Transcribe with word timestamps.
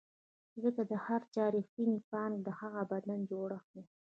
ځکه 0.63 0.81
د 0.91 0.93
هر 1.05 1.21
چا 1.33 1.43
رښتینې 1.55 1.97
پانګه 2.09 2.41
د 2.45 2.49
هغه 2.59 2.81
بدن 2.91 3.19
جوړښت 3.29 3.67
دی. 3.75 3.83